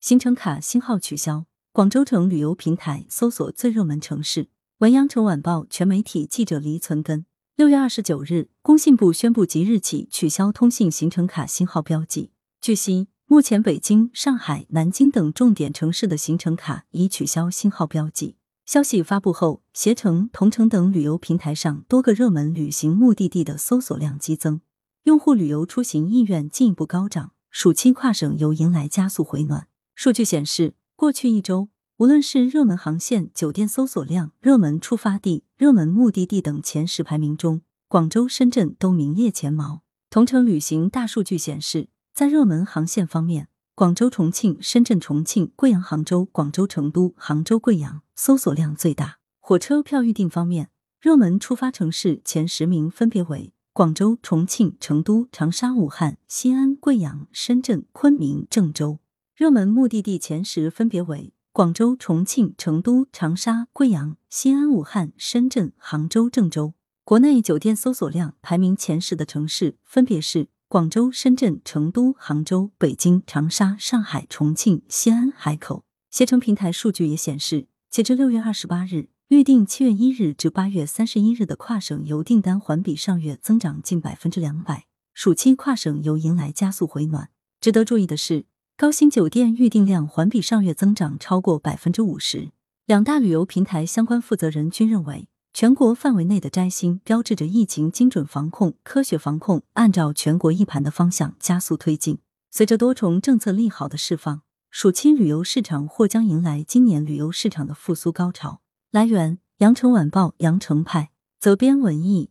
[0.00, 4.48] 行程卡星号取消，广州城旅游平台搜索最热门城市。
[4.78, 7.26] 文阳城晚报全媒体记者黎存根。
[7.56, 12.30] 六月二十九日，工信部宣布即日起取消通信行程卡星号标记。
[12.60, 18.36] 据悉，目前北京、上海、南京等重点城市的行程卡已取消星号标记。
[18.64, 24.60] 消息发布后，携程、同程等旅游平台上多个热门旅行目的地的搜索量激增，
[25.02, 29.66] 用户旅游出行意愿进一步高涨，暑期跨省游迎来加速回暖。
[29.98, 39.82] 数据显示，过去一周，无论是热门航线、酒店搜索量、热门出发地、热门目的地等前十排名中，广州、深圳都名列前茅。
[40.08, 49.18] 同程旅行大数据显示，在热门航线方面，广州、重庆、深圳、重庆、贵阳、杭州、广州、成都、杭州、贵阳搜索量最大。
[49.40, 59.00] 火车票预订方面，热门出发城市前十名分别为广州、重庆、成都、长沙、武汉、西安、贵阳、深圳、昆明、郑州；
[59.38, 66.74] 热门目的地前十分别为广州、重庆、成都、长沙、贵阳、西安、武汉、深圳、杭州、郑州。
[67.04, 70.48] 国内酒店搜索量排名前十的城市分别是。
[70.66, 75.84] 广州、深圳、成都、杭州、北京、长沙、上海、重庆、西安、海口。
[76.10, 87.30] 携程平台数据也显示，截至六月二十八日，预定七月一日至八月三十一日的跨省游订单环比上月增长近百分之两百，暑期跨省游迎来加速回暖。
[87.60, 88.46] 值得注意的是，
[88.80, 92.52] 高新酒店预订量环比上月增长超过百分之五十。
[92.86, 95.26] 两大旅游平台相关负责人均认为。
[95.52, 102.18] 全国范围内的摘星，标志着疫情精准防控、科学防控，按照全国一盘的方向加速推进。
[102.52, 108.60] 随着多重政策利好的释放，暑期旅游市场或将迎来今年旅游市场的复苏高潮。
[108.92, 112.30] 来源：羊城晚报羊城派，责编：文艺，